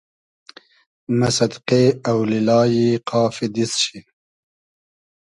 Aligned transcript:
مۂ 1.17 1.27
سئدقې 1.37 1.83
اۆلیلای 2.09 2.75
قافی 3.09 3.47
دیست 3.55 3.77
شی 3.83 3.99